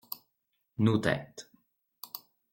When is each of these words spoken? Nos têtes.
Nos 0.83 0.99
têtes. 1.03 1.43